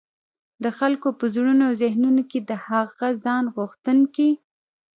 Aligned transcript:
د 0.63 0.65
خلګو 0.77 1.09
په 1.19 1.25
زړونو 1.33 1.63
او 1.69 1.73
ذهنونو 1.83 2.21
کي 2.31 2.39
د 2.49 2.51
هغه 2.67 3.07
ځان 3.23 3.43
غوښتونکي 3.55 4.29